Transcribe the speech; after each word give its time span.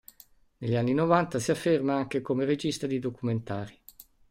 Negli 0.57 0.73
anni 0.73 0.95
Novanta 0.95 1.37
si 1.37 1.51
afferma 1.51 1.93
anche 1.93 2.21
come 2.23 2.43
regista 2.43 2.87
di 2.87 2.97
documentari. 2.97 3.79